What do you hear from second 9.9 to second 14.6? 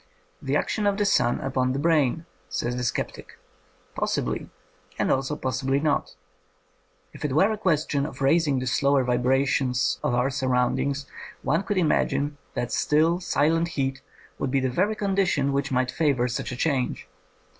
of our surroundings one could imagine that still, silent heat would be